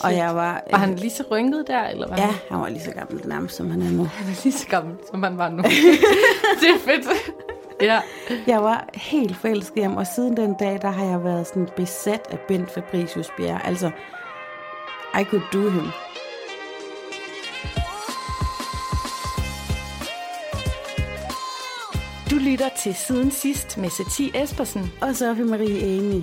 [0.00, 0.62] Og jeg var...
[0.70, 2.18] Var han lige så rynket der, eller hvad?
[2.18, 4.04] Ja, han var lige så gammel nærmest, som han er nu.
[4.18, 5.62] Han er lige så gammel, som han var nu.
[6.60, 7.06] det er fedt.
[7.80, 8.00] Ja.
[8.46, 11.68] Jeg var helt forelsket i ham, og siden den dag, der har jeg været sådan
[11.76, 13.66] besat af Bent Fabricius Bjerre.
[13.66, 13.90] Altså,
[15.20, 15.86] I could do him.
[22.30, 24.92] Du lytter til Siden Sidst med Satie Espersen.
[25.00, 26.22] Og Sofie Marie Amy.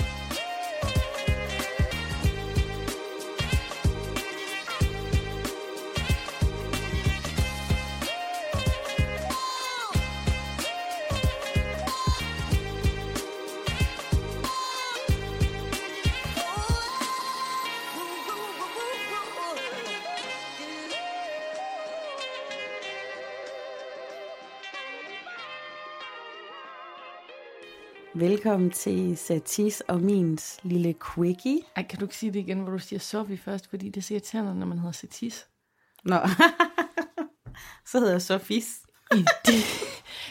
[28.21, 31.59] Velkommen til Satis og mins lille quickie.
[31.75, 34.15] Ej, kan du ikke sige det igen, hvor du siger Sofie først, fordi det siger
[34.15, 35.47] irriterende, når man hedder Satis.
[36.03, 36.15] Nå,
[37.89, 38.81] så hedder jeg Sofis.
[39.15, 39.55] I, dag,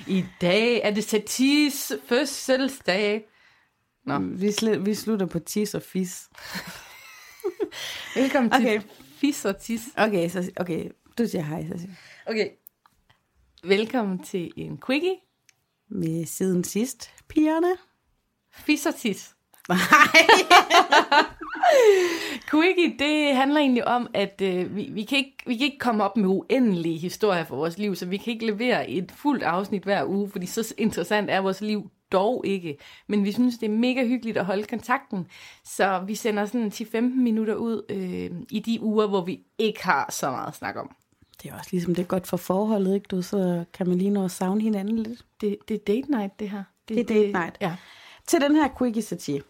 [0.06, 3.28] I dag er det Satis fødselsdag.
[4.04, 4.18] Nå.
[4.18, 6.28] Vi, sl- vi slutter på tis og fis.
[8.14, 8.80] Velkommen til Okay.
[9.16, 9.82] Fis og Tis.
[9.96, 10.90] Okay, så, okay.
[11.18, 11.94] du siger hej, så siger.
[12.26, 12.48] Okay.
[13.64, 15.16] Velkommen til en quickie.
[15.90, 17.76] Med siden sidst, pigerne.
[18.52, 19.34] Fis og Tis.
[22.50, 26.04] Quickie, det handler egentlig om, at øh, vi, vi, kan ikke, vi kan ikke komme
[26.04, 29.82] op med uendelige historier for vores liv, så vi kan ikke levere et fuldt afsnit
[29.82, 32.78] hver uge, fordi så interessant er vores liv dog ikke.
[33.06, 35.26] Men vi synes, det er mega hyggeligt at holde kontakten,
[35.64, 40.12] så vi sender sådan 10-15 minutter ud øh, i de uger, hvor vi ikke har
[40.12, 40.96] så meget at snakke om.
[41.42, 43.06] Det er også ligesom, det er godt for forholdet, ikke?
[43.10, 45.24] Du, så kan man lige nå at savne hinanden lidt.
[45.40, 46.62] Det, det er date night, det her.
[46.88, 47.56] Det er date night.
[47.60, 47.76] Ja.
[48.26, 49.40] Til den her quickie satir,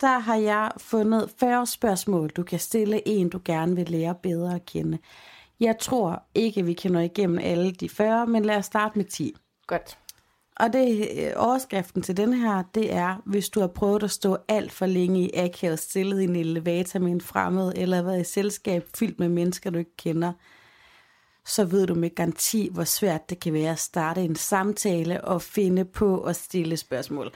[0.00, 4.54] der har jeg fundet 40 spørgsmål, du kan stille en, du gerne vil lære bedre
[4.54, 4.98] at kende.
[5.60, 9.04] Jeg tror ikke, vi kan nå igennem alle de 40, men lad os starte med
[9.04, 9.34] 10.
[9.66, 9.98] Godt.
[10.56, 14.36] Og det, øh, overskriften til den her, det er, hvis du har prøvet at stå
[14.48, 18.24] alt for længe i akavet stillet i en elevator med en fremmed, eller været i
[18.24, 20.32] selskab fyldt med mennesker, du ikke kender,
[21.46, 25.42] så ved du med garanti, hvor svært det kan være at starte en samtale og
[25.42, 27.32] finde på at stille spørgsmål.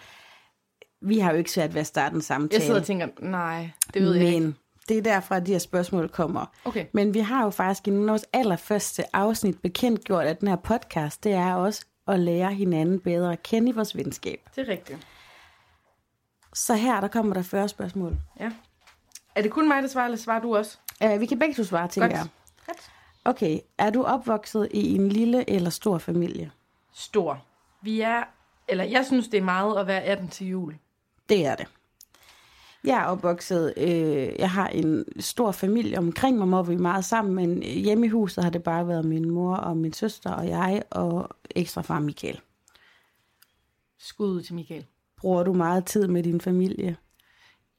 [1.00, 2.60] Vi har jo ikke svært ved at starte en samtale.
[2.60, 4.40] Jeg sidder og tænker, nej, det ved jeg ikke.
[4.40, 4.56] Men
[4.88, 6.46] det er derfra, at de her spørgsmål kommer.
[6.64, 6.86] Okay.
[6.92, 11.32] Men vi har jo faktisk i vores allerførste afsnit bekendtgjort, at den her podcast, det
[11.32, 14.40] er også at lære hinanden bedre at kende i vores venskab.
[14.56, 15.06] Det er rigtigt.
[16.54, 18.16] Så her, der kommer der 40 spørgsmål.
[18.40, 18.50] Ja.
[19.34, 20.78] Er det kun mig, der svarer, eller svarer du også?
[21.04, 22.18] Uh, vi kan begge to svare, tænker Godt.
[22.18, 22.26] jeg.
[22.66, 22.90] Godt.
[23.26, 26.50] Okay, er du opvokset i en lille eller stor familie?
[26.92, 27.44] Stor.
[27.82, 28.24] Vi er,
[28.68, 30.76] eller jeg synes, det er meget at være 18 til jul.
[31.28, 31.66] Det er det.
[32.84, 37.04] Jeg er opvokset, øh, jeg har en stor familie omkring mig, hvor vi er meget
[37.04, 40.48] sammen, men hjemme i huset har det bare været min mor og min søster og
[40.48, 42.40] jeg og ekstra far Michael.
[43.98, 44.86] Skud ud til Michael.
[45.16, 46.96] Bruger du meget tid med din familie?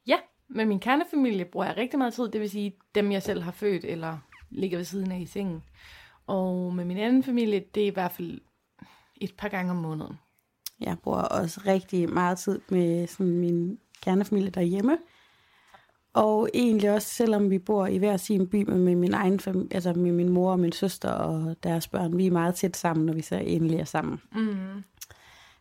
[0.08, 3.42] Ja, med min kernefamilie bruger jeg rigtig meget tid, det vil sige dem, jeg selv
[3.42, 4.18] har født eller
[4.50, 5.64] ligger ved siden af i sengen.
[6.28, 8.42] Og med min anden familie, det er i hvert fald
[9.16, 10.20] et par gange om måneden.
[10.80, 14.98] Jeg bruger også rigtig meget tid med sådan min kernefamilie derhjemme.
[16.14, 19.94] Og egentlig også, selvom vi bor i hver sin by med, min egen familie, altså
[19.94, 23.14] med min mor og min søster og deres børn, vi er meget tæt sammen, når
[23.14, 24.22] vi så endelig er sammen.
[24.32, 24.84] Mm.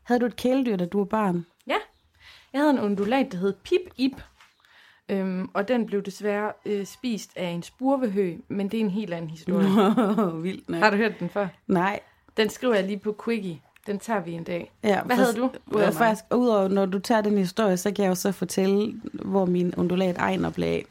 [0.02, 1.46] Havde du et kæledyr, da du var barn?
[1.66, 1.76] Ja,
[2.52, 4.22] jeg havde en undulat, der hed Pip Ip.
[5.08, 9.14] Øhm, og den blev desværre øh, spist af en spurvehø, men det er en helt
[9.14, 9.68] anden historie.
[10.42, 10.78] Vildt nok.
[10.82, 11.48] Har du hørt den før?
[11.66, 12.00] Nej.
[12.36, 13.60] Den skriver jeg lige på Quickie.
[13.86, 14.72] Den tager vi en dag.
[14.82, 15.44] Ja, Hvad for- havde du?
[15.44, 15.94] Ud Udover mig.
[15.94, 19.74] faktisk, udover når du tager den historie, så kan jeg jo så fortælle, hvor min
[19.76, 20.84] undulat Ejner blev af.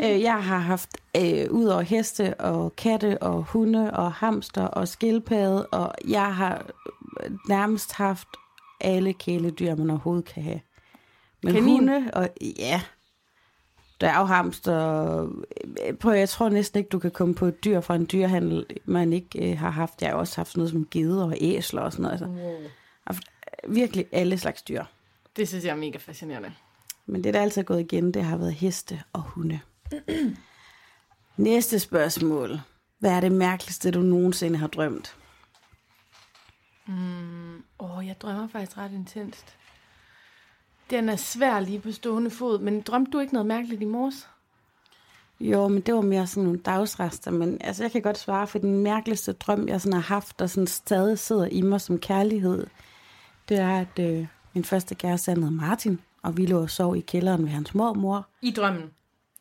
[0.00, 5.66] Jeg har haft, øh, ud over heste og katte og hunde og hamster og skildpadde,
[5.66, 6.66] og jeg har
[7.24, 8.28] øh, nærmest haft
[8.80, 10.60] alle kæledyr, man overhovedet kan have.
[11.42, 11.68] Men Kanin?
[11.78, 12.28] hunde, og
[12.58, 12.80] ja,
[14.02, 15.28] dværghamster,
[16.00, 19.12] prøv, jeg tror næsten ikke, du kan komme på et dyr fra en dyrhandel, man
[19.12, 20.02] ikke øh, har haft.
[20.02, 22.12] Jeg har også haft sådan noget som geder og æsler og sådan noget.
[22.12, 22.60] Altså, Wow.
[23.06, 23.22] haft
[23.68, 24.84] virkelig alle slags dyr.
[25.36, 26.52] Det synes jeg er mega fascinerende.
[27.06, 29.60] Men det, der altid er gået igen, det har været heste og hunde.
[31.36, 32.60] Næste spørgsmål.
[32.98, 35.16] Hvad er det mærkeligste, du nogensinde har drømt?
[36.88, 39.56] Åh, oh, jeg drømmer faktisk ret intenst.
[40.92, 44.28] Den er svær lige på stående fod, men drømte du ikke noget mærkeligt i morges?
[45.40, 48.58] Jo, men det var mere sådan nogle dagsrester, men altså, jeg kan godt svare for
[48.58, 52.66] den mærkeligste drøm, jeg sådan har haft, og sådan stadig sidder i mig som kærlighed,
[53.48, 57.00] det er, at øh, min første kæreste hed Martin, og vi lå og sov i
[57.00, 58.26] kælderen ved hans mormor.
[58.42, 58.90] I drømmen?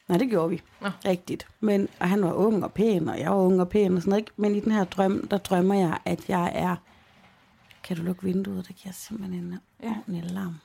[0.08, 0.62] Nej, det gjorde vi.
[0.82, 0.90] Nå.
[1.06, 1.48] Rigtigt.
[1.60, 4.10] Men, og han var ung og pæn, og jeg var ung og pæn og sådan
[4.10, 4.22] noget.
[4.22, 4.32] ikke?
[4.38, 6.76] Men i den her drøm, der drømmer jeg, at jeg er...
[7.84, 8.68] Kan du lukke vinduet?
[8.68, 9.90] Det giver simpelthen en Ja.
[9.90, 10.56] ordentlig larm.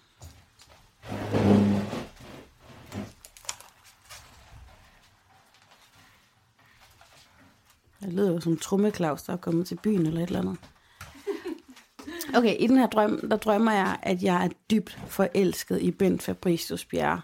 [8.00, 10.56] Det lyder jo som trummeklaus, der er kommet til byen eller et eller andet.
[12.36, 16.22] Okay, i den her drøm, der drømmer jeg, at jeg er dybt forelsket i Bent
[16.22, 17.20] Fabricius Bjerre.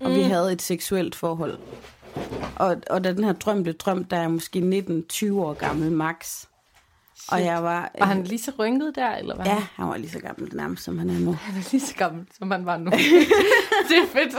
[0.00, 0.16] Og mm.
[0.16, 1.58] vi havde et seksuelt forhold.
[2.56, 4.58] Og, og da den her drøm blev drømt, der er jeg måske
[5.12, 6.46] 19-20 år gammel max.
[7.28, 7.90] Og jeg var...
[7.98, 9.46] Var han lige så rynket der, eller hvad?
[9.46, 11.32] Ja, han var lige så gammel nærmest, som han er nu.
[11.32, 12.90] Han er lige så gammel, som han var nu.
[13.88, 14.34] det er fedt.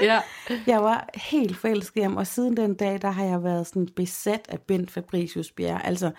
[0.00, 0.20] ja.
[0.66, 3.88] Jeg var helt forelsket i ham, og siden den dag, der har jeg været sådan
[3.96, 5.86] besat af Bent Fabricius Bjerre.
[5.86, 6.10] Altså,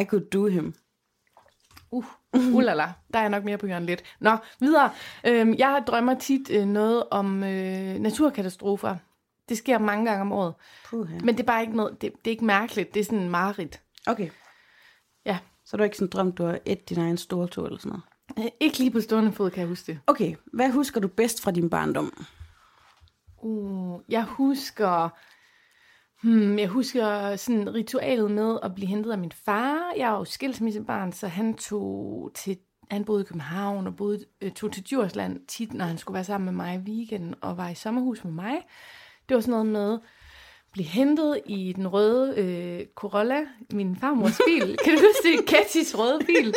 [0.00, 0.74] I could do him.
[1.90, 2.04] Uh,
[2.54, 4.02] ulala, der er jeg nok mere på hjørnet lidt.
[4.20, 4.90] Nå, videre.
[5.24, 8.96] Øhm, jeg drømmer tit øh, noget om øh, naturkatastrofer.
[9.48, 10.54] Det sker mange gange om året.
[10.84, 11.18] Puh, ja.
[11.24, 12.94] Men det er bare ikke noget, det, det er ikke mærkeligt.
[12.94, 13.80] Det er sådan en mareridt.
[14.06, 14.28] Okay,
[15.26, 15.38] Ja.
[15.64, 18.02] så du ikke sådan drømt, du har et din egen store tur eller sådan noget?
[18.38, 20.00] Øh, Ikke lige på stående fod, kan jeg huske det.
[20.06, 22.26] Okay, hvad husker du bedst fra din barndom?
[23.42, 25.08] Uh, jeg husker...
[26.22, 29.92] Hmm, jeg husker sådan ritualet med at blive hentet af min far.
[29.96, 32.58] Jeg er jo skilsmissebarn, så han tog til
[32.90, 36.24] han boede i København og boede, øh, tog til Djursland tit, når han skulle være
[36.24, 38.54] sammen med mig i weekenden og var i sommerhus med mig.
[39.28, 39.98] Det var sådan noget med
[40.74, 43.40] blive hentet i den røde øh, Corolla,
[43.72, 44.76] min farmors bil.
[44.84, 45.46] kan du huske det?
[45.46, 46.54] Katis røde bil.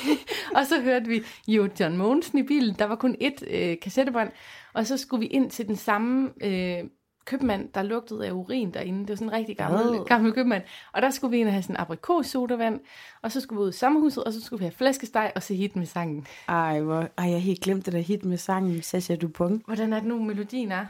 [0.56, 2.74] og så hørte vi jo John Mogensen i bilen.
[2.78, 4.30] Der var kun ét øh, kassettebånd.
[4.74, 6.84] Og så skulle vi ind til den samme øh,
[7.24, 9.00] købmand, der lugtede af urin derinde.
[9.00, 10.04] Det var sådan en rigtig gammel, Ad.
[10.04, 10.62] gammel købmand.
[10.92, 12.80] Og der skulle vi ind og have sådan en aprikossodavand.
[13.22, 15.54] Og så skulle vi ud i sommerhuset, og så skulle vi have flæskesteg og se
[15.54, 16.26] hit med sangen.
[16.48, 19.62] Ej, hvor, ej, jeg helt glemt det der hit med sangen Sasha Dupont.
[19.66, 20.86] Hvordan er det nu, melodien er?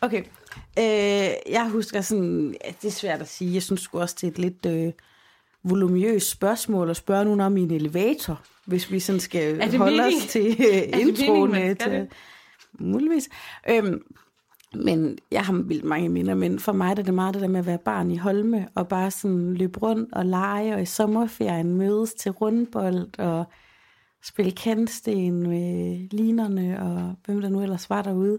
[0.00, 0.22] Okay,
[0.78, 4.26] øh, jeg husker sådan, ja, det er svært at sige, jeg synes sgu også, det
[4.26, 4.92] er et lidt øh,
[5.62, 10.16] voluminøst spørgsmål at spørge nogen om i en elevator, hvis vi sådan skal holde mening?
[10.16, 11.76] os til øh, introen.
[11.76, 12.08] til,
[12.78, 13.28] muligvis.
[13.70, 14.02] Øhm,
[14.74, 17.48] men jeg har vildt mange minder, men for mig der er det meget det der
[17.48, 20.86] med at være barn i Holme, og bare sådan løbe rundt og lege, og i
[20.86, 23.44] sommerferien mødes til rundbold, og
[24.22, 28.38] spille kantsten med linerne, og hvem der nu ellers var derude.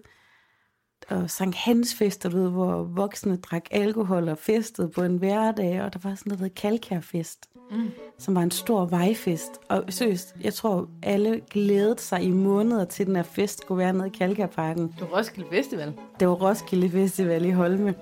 [1.09, 5.81] Og Sankt Hans fester, du ved, hvor voksne drak alkohol og festede på en hverdag,
[5.81, 7.89] og der var sådan noget, der hed Kalkærfest, mm.
[8.19, 9.51] som var en stor vejfest.
[9.69, 13.93] Og seriøst, jeg tror, alle glædede sig i måneder til den her fest skulle være
[13.93, 14.95] nede i Kalkærparken.
[14.99, 15.93] Du Roskilde Festival.
[16.19, 17.95] Det var Roskilde Festival i Holme.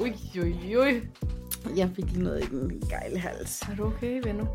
[0.00, 1.00] Ui, ui, ui.
[1.76, 3.62] Jeg fik lige noget i den gejle hals.
[3.62, 4.46] Er du okay, venner?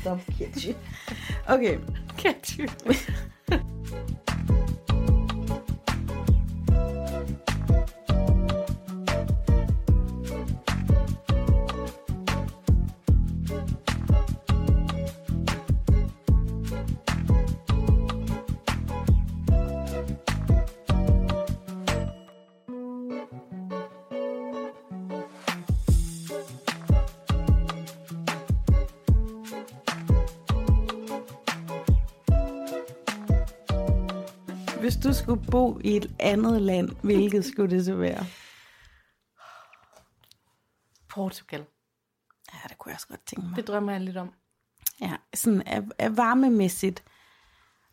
[0.00, 0.70] Stop, Kitty.
[1.48, 1.78] Okay,
[2.18, 2.60] Katty.
[35.04, 38.24] Du skulle bo i et andet land, hvilket skulle det så være?
[41.08, 41.64] Portugal.
[42.52, 43.56] Ja, det kunne jeg også godt tænke mig.
[43.56, 44.32] Det drømmer jeg lidt om.
[45.00, 47.04] Ja, sådan af, af varmemæssigt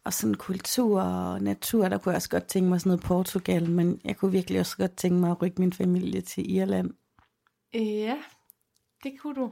[0.04, 3.70] og sådan kultur og natur, der kunne jeg også godt tænke mig sådan noget Portugal,
[3.70, 6.92] men jeg kunne virkelig også godt tænke mig at rykke min familie til Irland.
[7.74, 8.18] Ja,
[9.04, 9.52] det kunne du.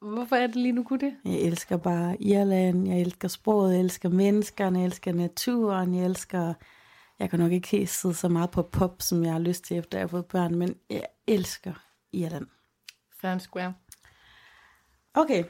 [0.00, 1.16] Hvorfor er det lige nu kunne det?
[1.24, 6.54] Jeg elsker bare Irland, jeg elsker sproget, jeg elsker menneskerne, jeg elsker naturen, jeg elsker...
[7.18, 9.76] Jeg kan nok ikke helt sidde så meget på pop, som jeg har lyst til,
[9.76, 11.74] efter jeg har fået børn, men jeg elsker
[12.12, 12.46] Irland.
[13.20, 13.74] Fair square.
[15.14, 15.44] Okay.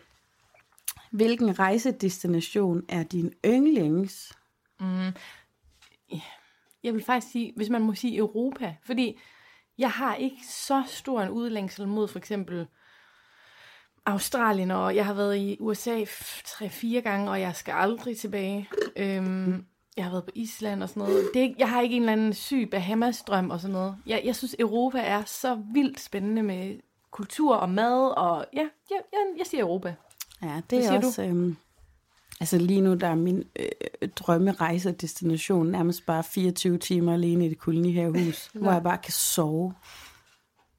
[1.13, 4.33] Hvilken rejsedestination er din yndlings?
[6.83, 9.19] Jeg vil faktisk sige, hvis man må sige Europa, fordi
[9.79, 12.67] jeg har ikke så stor en udlængsel mod for eksempel
[14.07, 18.69] Australien, og jeg har været i USA f- tre-fire gange, og jeg skal aldrig tilbage.
[18.97, 19.67] Øhm,
[19.99, 21.31] jeg har været på Island og sådan noget.
[21.35, 23.97] Det er ikke, jeg har ikke en eller anden syg Bahamas-drøm og sådan noget.
[24.07, 26.79] Jeg, jeg synes, Europa er så vildt spændende med
[27.11, 29.95] kultur og mad, og ja, ja jeg, jeg siger Europa.
[30.43, 31.23] Ja, det er også...
[31.23, 31.57] Øhm,
[32.41, 37.59] altså lige nu, der er min øh, drømmerejsedestination nærmest bare 24 timer alene i det
[37.59, 39.75] kolonihavehus, hvor jeg bare kan sove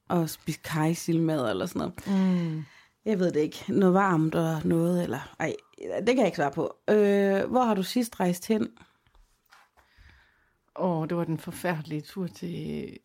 [0.08, 2.28] og spise kajsilmad eller sådan noget.
[2.48, 2.66] Mm.
[3.06, 3.64] Jeg ved det ikke.
[3.68, 5.36] Noget varmt og noget, eller...
[5.40, 5.56] Ej,
[5.98, 6.76] det kan jeg ikke svare på.
[6.90, 8.68] Øh, hvor har du sidst rejst hen?
[10.80, 12.98] Oh, det var den forfærdelige tur til...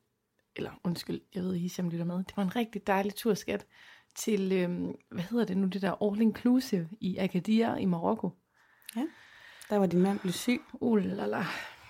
[0.57, 2.16] Eller undskyld, jeg ved, Hisham lytter med.
[2.16, 3.66] Det var en rigtig dejlig tur, skat.
[4.16, 8.31] Til, øhm, hvad hedder det nu, det der All Inclusive i Agadir i Marokko.
[8.97, 9.07] Ja,
[9.71, 10.61] der var din mand blev syg.
[10.73, 11.02] Uh,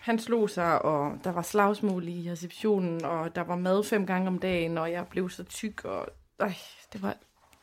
[0.04, 4.28] Han slog sig, og der var slagsmål i receptionen, og der var mad fem gange
[4.28, 6.08] om dagen, og jeg blev så tyk, og
[6.42, 6.54] øh,
[6.92, 7.16] det var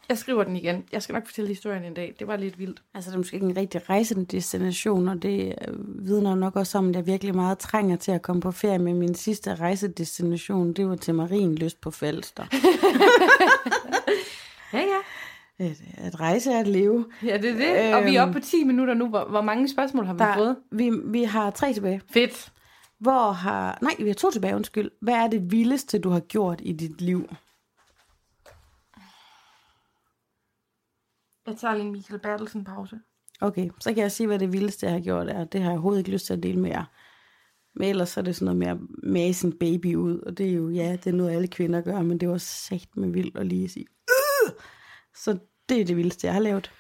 [0.09, 0.83] jeg skriver den igen.
[0.91, 2.15] Jeg skal nok fortælle historien en dag.
[2.19, 2.81] Det var lidt vildt.
[2.93, 6.89] Altså, det er måske ikke en rigtig rejsedestination, og det øh, vidner nok også om,
[6.89, 10.73] at jeg virkelig meget trænger til at komme på ferie med min sidste rejsedestination.
[10.73, 12.43] Det var til Marienlyst på Falster.
[14.73, 14.97] ja, ja.
[15.59, 17.05] At, at rejse er at leve.
[17.23, 17.87] Ja, det er det.
[17.87, 19.09] Øhm, og vi er oppe på 10 minutter nu.
[19.09, 20.55] Hvor, hvor mange spørgsmål har vi der, fået?
[20.71, 22.01] Vi, vi har tre tilbage.
[22.13, 22.51] Fedt.
[22.99, 23.77] Hvor har...
[23.81, 24.91] Nej, vi har to tilbage, undskyld.
[25.01, 27.29] Hvad er det vildeste, du har gjort i dit liv?
[31.47, 32.99] Jeg tager lige en Michael Bertelsen pause.
[33.41, 35.43] Okay, så kan jeg sige, hvad det vildeste, jeg har gjort er.
[35.43, 36.85] Det har jeg overhovedet ikke lyst til at dele med jer.
[37.73, 40.49] Men ellers så er det sådan noget med at mase en baby ud, og det
[40.49, 43.37] er jo, ja, det er noget, alle kvinder gør, men det var sagt med vildt
[43.37, 44.51] at lige sige, øh!
[45.15, 45.37] Så
[45.69, 46.71] det er det vildeste, jeg har lavet.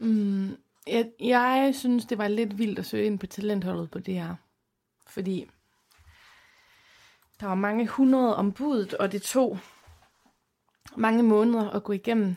[0.00, 0.56] Mm,
[0.86, 4.34] jeg, jeg synes, det var lidt vildt at søge ind på talentholdet på det her.
[5.06, 5.50] Fordi
[7.40, 9.58] der var mange hundrede ombud, og det tog
[10.96, 12.36] mange måneder at gå igennem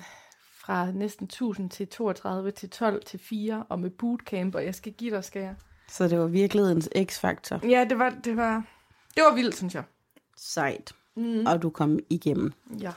[0.61, 4.93] fra næsten 1000 til 32 til 12 til 4 og med bootcamp, og jeg skal
[4.93, 5.55] give dig, skal jeg.
[5.87, 7.67] Så det var virkelighedens x-faktor.
[7.67, 8.63] Ja, det var, det var,
[9.15, 9.83] det var vildt, synes jeg.
[10.37, 10.95] Sejt.
[11.15, 11.45] Mm.
[11.45, 12.53] Og du kom igennem.
[12.79, 12.91] Ja.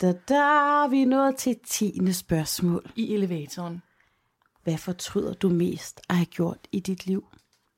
[0.00, 2.12] Da, da er vi nået til 10.
[2.12, 2.90] spørgsmål.
[2.96, 3.82] I elevatoren.
[4.62, 7.26] Hvad fortryder du mest at have gjort i dit liv?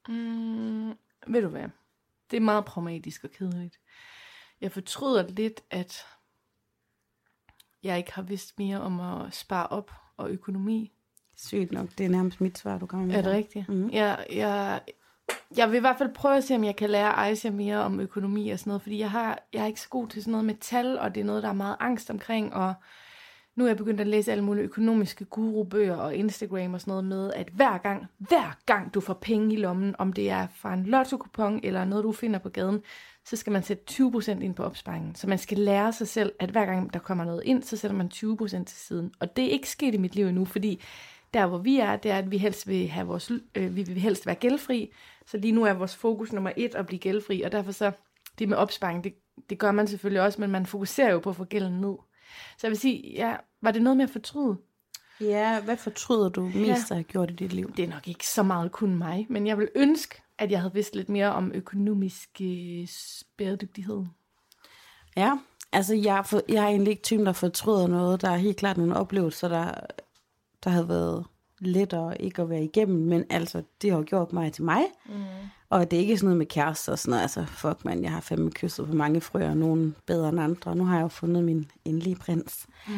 [0.09, 0.89] Mm,
[1.27, 1.69] ved du hvad?
[2.31, 3.81] Det er meget pragmatisk og kedeligt.
[4.61, 6.05] Jeg fortryder lidt, at
[7.83, 10.93] jeg ikke har vidst mere om at spare op og økonomi.
[11.37, 13.15] Sygt nok, det er nærmest mit svar, du kommer med.
[13.15, 13.69] Er det rigtigt?
[13.69, 13.91] Mm-hmm.
[13.93, 14.81] Jeg, jeg,
[15.57, 18.01] jeg vil i hvert fald prøve at se, om jeg kan lære Aisha mere om
[18.01, 20.45] økonomi og sådan noget, fordi jeg, har, jeg er ikke så god til sådan noget
[20.45, 22.75] med tal, og det er noget, der er meget angst omkring, og
[23.57, 27.05] nu er jeg begyndt at læse alle mulige økonomiske gurubøger og Instagram og sådan noget
[27.05, 30.75] med, at hver gang, hver gang du får penge i lommen, om det er fra
[30.75, 31.19] en lotto
[31.63, 32.83] eller noget, du finder på gaden,
[33.25, 35.15] så skal man sætte 20% ind på opsparingen.
[35.15, 37.97] Så man skal lære sig selv, at hver gang der kommer noget ind, så sætter
[37.97, 39.13] man 20% til siden.
[39.21, 40.83] Og det er ikke sket i mit liv endnu, fordi
[41.35, 44.01] der hvor vi er, det er, at vi helst vil, have vores, øh, vi vil
[44.01, 44.93] helst være gældfri.
[45.27, 47.93] Så lige nu er vores fokus nummer et at blive gældfri, og derfor så,
[48.39, 49.15] det med opsparing, det,
[49.51, 51.95] det gør man selvfølgelig også, men man fokuserer jo på at få gælden ned.
[52.59, 54.57] Så jeg vil sige, ja, var det noget med at fortryde?
[55.21, 56.73] Ja, hvad fortryder du mest ja.
[56.73, 57.73] at have gjort i dit liv?
[57.77, 60.75] Det er nok ikke så meget kun mig, men jeg vil ønske, at jeg havde
[60.75, 62.89] vidst lidt mere om økonomisk øh,
[63.37, 64.05] bæredygtighed.
[65.17, 65.39] Ja,
[65.73, 68.23] altså jeg, for, jeg er egentlig ikke typen, der fortryder noget.
[68.23, 69.75] Der er helt klart nogle oplevelser, der,
[70.65, 71.27] der havde været
[71.61, 74.83] lettere ikke at være igennem, men altså, det har gjort mig til mig.
[75.07, 75.13] Mm.
[75.71, 77.23] Og det er ikke sådan noget med kærester og sådan noget.
[77.23, 80.77] Altså, fuck man, jeg har fandme kysset på mange frøer, nogen bedre end andre.
[80.77, 82.67] Nu har jeg jo fundet min endelige prins.
[82.89, 82.95] Mm.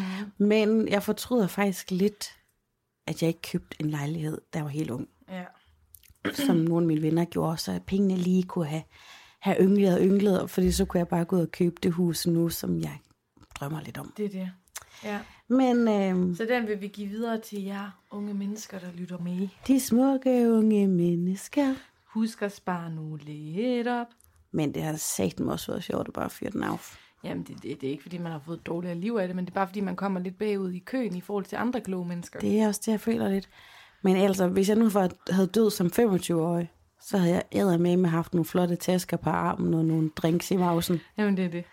[0.47, 2.37] Men jeg fortryder faktisk lidt,
[3.07, 5.09] at jeg ikke købte en lejlighed, da jeg var helt ung.
[5.29, 5.45] Ja
[6.33, 8.83] som nogle af mine venner gjorde, så pengene lige kunne have,
[9.41, 12.27] have ynglet og ynglet, fordi så kunne jeg bare gå ud og købe det hus
[12.27, 12.99] nu, som jeg
[13.55, 14.13] drømmer lidt om.
[14.17, 14.51] Det er det.
[15.05, 15.19] Ja.
[15.49, 19.49] Men, øh, så den vil vi give videre til jer unge mennesker, der lytter med.
[19.67, 21.75] De smukke unge mennesker.
[22.15, 24.07] Husk at spare nu lidt op.
[24.53, 26.79] Men det har sagt også været sjovt at bare fyre den af.
[27.25, 29.45] Jamen, det, det, det er ikke, fordi man har fået dårligere liv af det, men
[29.45, 32.09] det er bare, fordi man kommer lidt bagud i køen i forhold til andre kloge
[32.09, 32.41] mennesker.
[32.41, 33.49] Det er også det, jeg føler lidt.
[34.03, 34.91] Men altså, hvis jeg nu
[35.31, 39.31] havde død som 25-årig, så havde jeg æder med med haft nogle flotte tasker på
[39.31, 41.01] armen og nogle drinks i mausen.
[41.19, 41.65] Jamen, det er det.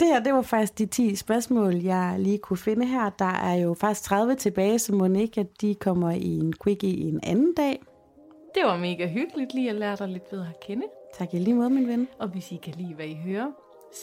[0.00, 3.10] Det her, det var faktisk de 10 spørgsmål, jeg lige kunne finde her.
[3.10, 6.90] Der er jo faktisk 30 tilbage, så må ikke, at de kommer i en quickie
[6.90, 7.82] i en anden dag.
[8.54, 10.86] Det var mega hyggeligt lige at lære dig lidt bedre at kende.
[11.18, 12.08] Tak i lige måde, min ven.
[12.18, 13.52] Og hvis I kan lide, hvad I hører,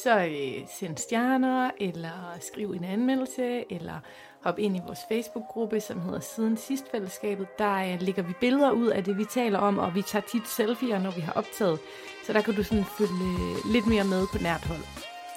[0.03, 3.99] så øh, send stjerner, eller skriv en anmeldelse, eller
[4.43, 7.47] hop ind i vores Facebook-gruppe, som hedder Siden Sidst Fællesskabet.
[7.59, 10.47] Der øh, lægger vi billeder ud af det, vi taler om, og vi tager tit
[10.47, 11.79] selfies, når vi har optaget.
[12.25, 14.83] Så der kan du sådan følge lidt mere med på nært hold.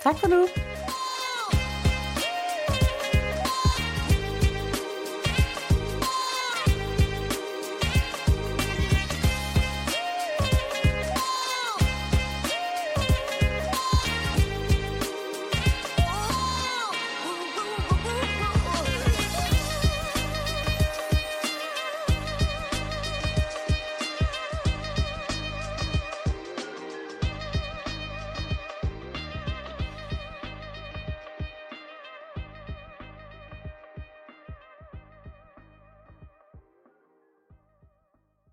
[0.02, 0.46] Tak for nu.